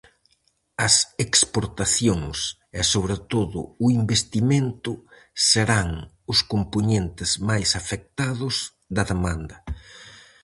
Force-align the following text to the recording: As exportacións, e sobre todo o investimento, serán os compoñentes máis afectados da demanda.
As 0.87 0.95
exportacións, 1.25 2.37
e 2.79 2.81
sobre 2.93 3.15
todo 3.33 3.59
o 3.85 3.87
investimento, 4.01 4.91
serán 5.49 5.89
os 6.31 6.39
compoñentes 6.51 7.29
máis 7.49 7.69
afectados 7.81 8.55
da 8.95 9.03
demanda. 9.11 9.57